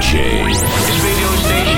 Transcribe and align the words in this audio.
DJ. 0.00 1.69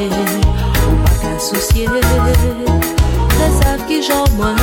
Ou 0.00 0.96
pa 1.04 1.12
ka 1.20 1.38
souciye 1.38 1.86
Te 3.36 3.46
sav 3.58 3.84
ki 3.88 4.00
jan 4.00 4.24
mwen 4.38 4.56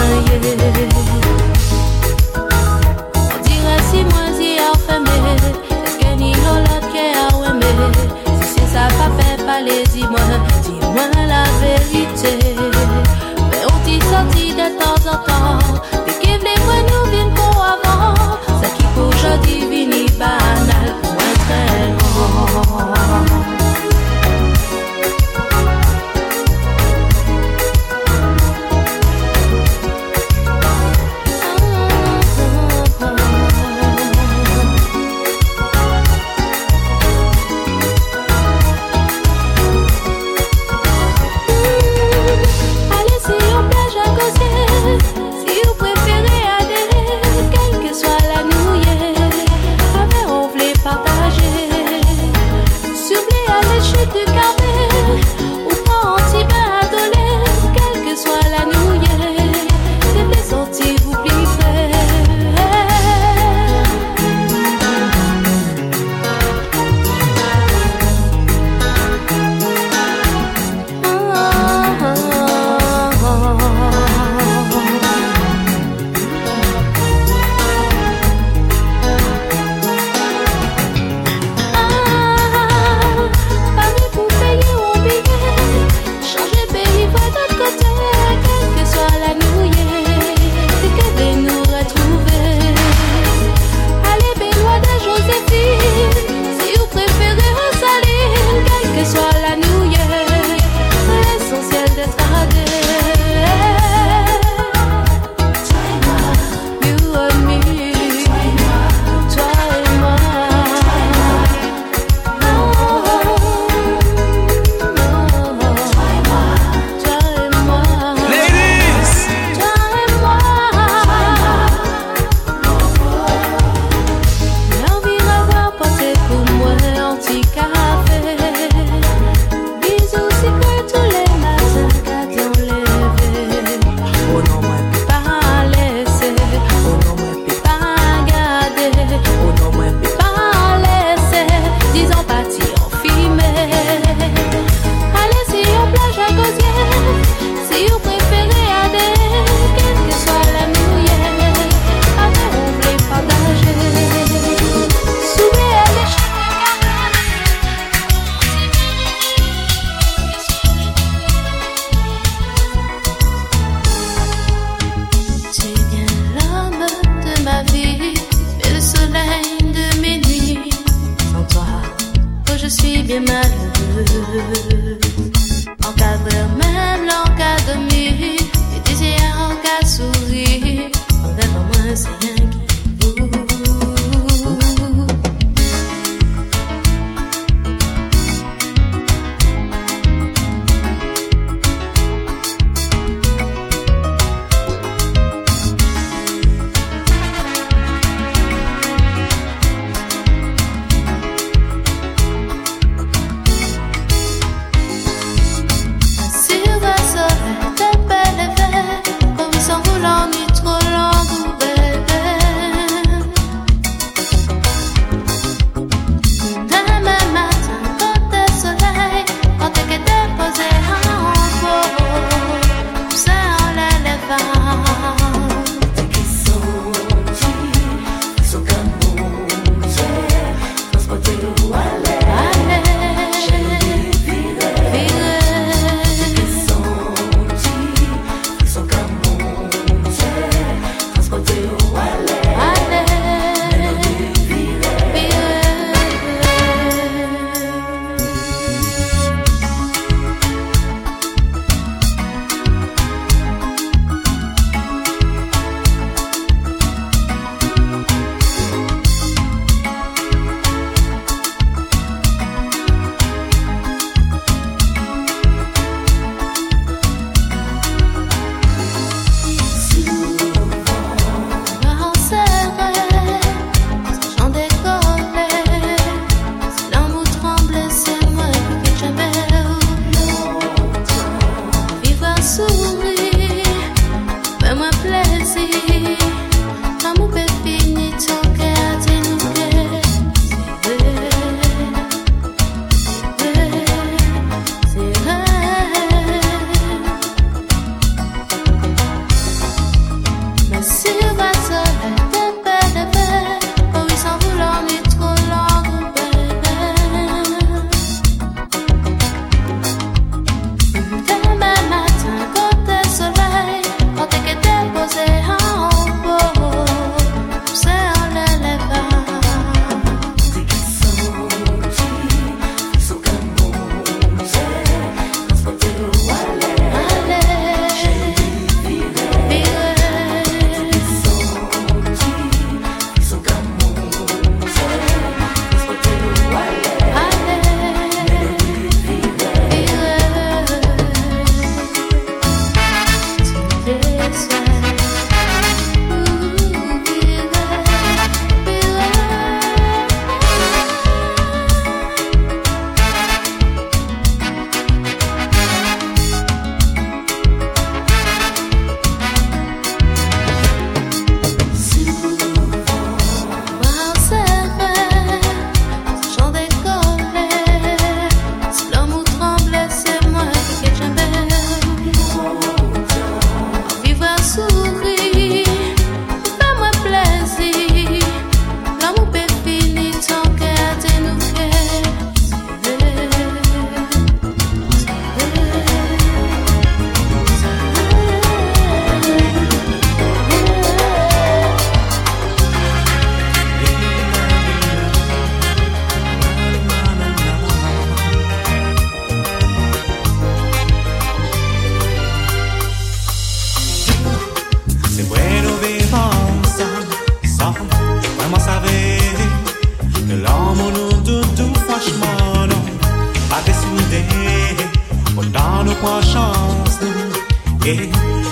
et 417.87 418.09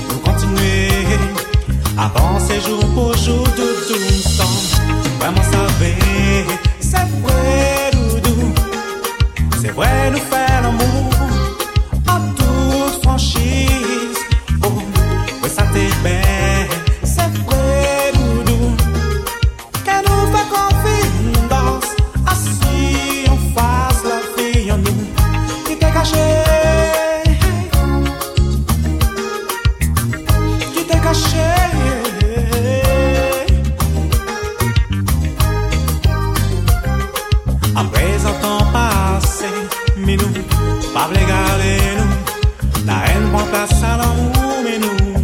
pour 0.08 0.22
continuer 0.22 0.88
avancer 1.98 2.62
jour 2.62 2.80
pour 2.94 3.14
jour 3.18 3.44
de 3.44 3.68
tout 3.88 4.00
ensemble. 4.14 4.86
Vraiment, 5.20 5.55
Apre 37.76 38.18
zantan 38.24 38.72
pase, 38.72 39.52
minou, 39.98 40.32
pable 40.94 41.20
gade 41.28 41.74
nou, 41.98 42.08
la 42.88 43.04
en 43.12 43.28
pwant 43.32 43.52
plas 43.52 43.84
alan 43.84 44.16
mais 44.64 44.80
nous. 44.80 45.15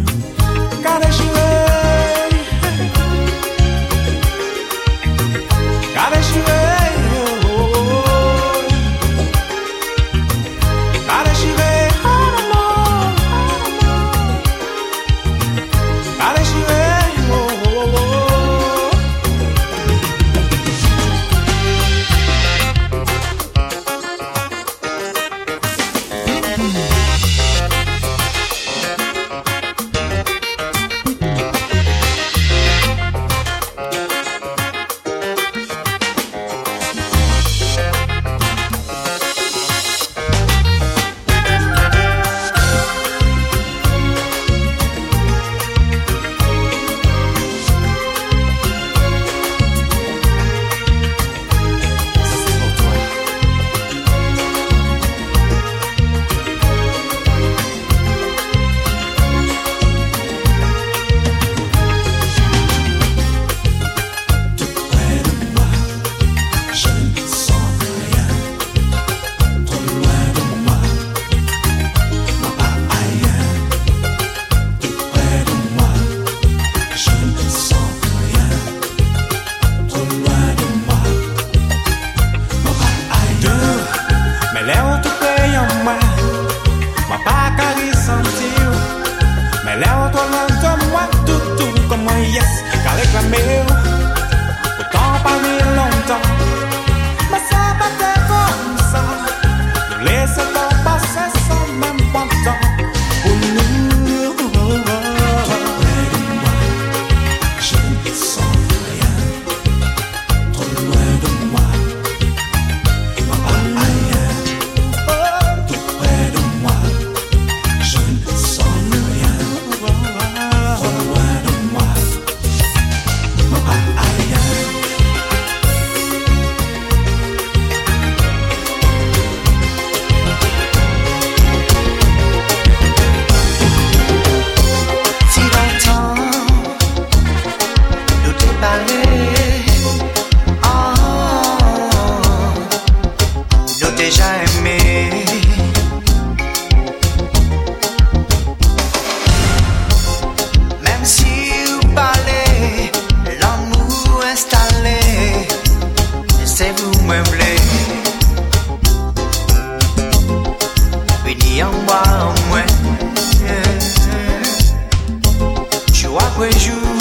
chaque 166.38 166.58
jour. 166.58 166.91